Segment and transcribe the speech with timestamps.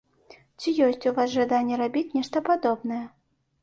[0.59, 3.05] Ці ёсць у вас жаданне рабіць нешта падобнае?